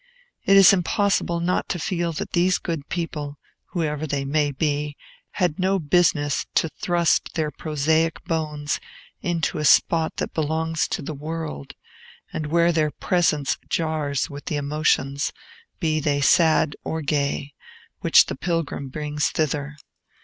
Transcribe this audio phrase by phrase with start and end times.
[0.47, 4.97] It is impossible not to feel that these good people, whoever they may be,
[5.33, 8.79] had no business to thrust their prosaic bones
[9.21, 11.75] into a spot that belongs to the world,
[12.33, 15.31] and where their presence jars with the emotions,
[15.79, 17.53] be they sad or gay,
[17.99, 19.75] which the pilgrim brings thither.